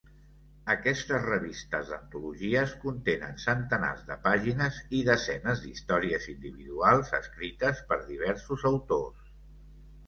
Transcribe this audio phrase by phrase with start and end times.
[0.73, 9.33] Aquestes revistes d'antologies contenen centenars de pàgines i desenes d'històries individuals escrites per diversos autors.